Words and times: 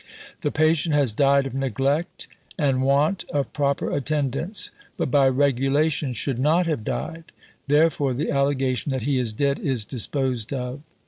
'The 0.41 0.49
patient 0.49 0.95
has 0.95 1.11
died 1.11 1.45
of 1.45 1.53
neglect 1.53 2.27
and 2.57 2.81
want 2.81 3.23
of 3.31 3.53
proper 3.53 3.91
attendance; 3.91 4.71
but 4.97 5.11
by 5.11 5.29
Regulations 5.29 6.17
should 6.17 6.39
not 6.39 6.65
have 6.65 6.83
died; 6.83 7.25
therefore 7.67 8.15
the 8.15 8.31
allegation 8.31 8.89
that 8.89 9.03
he 9.03 9.19
is 9.19 9.31
dead 9.31 9.59
is 9.59 9.85
disposed 9.85 10.51
of.'" 10.55 10.79